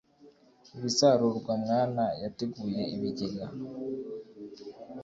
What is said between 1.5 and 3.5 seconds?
Mwana yateguye ibigega